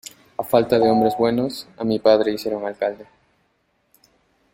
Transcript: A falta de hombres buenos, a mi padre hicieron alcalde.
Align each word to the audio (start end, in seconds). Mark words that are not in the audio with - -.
A 0.35 0.43
falta 0.43 0.79
de 0.79 0.89
hombres 0.89 1.15
buenos, 1.15 1.67
a 1.77 1.83
mi 1.83 1.99
padre 1.99 2.31
hicieron 2.33 2.65
alcalde. 2.65 3.05